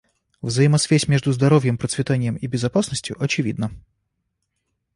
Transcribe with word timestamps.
Взаимосвязь 0.41 1.07
между 1.07 1.31
здоровьем, 1.31 1.77
процветанием 1.77 2.35
и 2.35 2.47
безопасностью 2.47 3.15
очевидна. 3.23 3.69